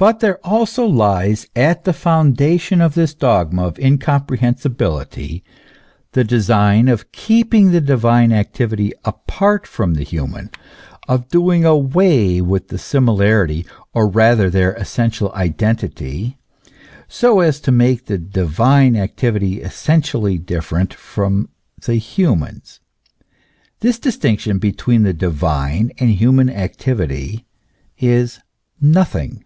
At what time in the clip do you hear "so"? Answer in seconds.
17.08-17.40